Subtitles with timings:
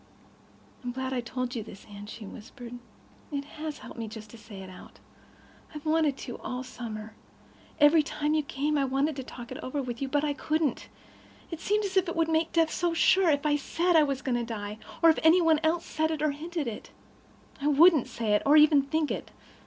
[0.83, 2.79] "I'm glad I've told you this, Anne," she whispered.
[3.31, 4.99] "It has helped me just to say it all out.
[5.75, 8.79] I've wanted to all summer—every time you came.
[8.79, 10.89] I wanted to talk it over with you—but I couldn't.
[11.51, 14.23] It seemed as if it would make death so sure if I said I was
[14.23, 16.89] going to die, or if any one else said it or hinted it.
[17.61, 19.29] I wouldn't say it, or even think it.